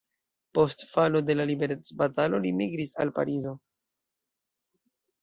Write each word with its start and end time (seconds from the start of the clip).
Post 0.57 0.85
falo 0.93 1.21
de 1.27 1.35
la 1.37 1.45
liberecbatalo 1.51 2.41
li 2.47 2.55
migris 2.65 2.97
al 3.07 3.15
Parizo. 3.21 3.57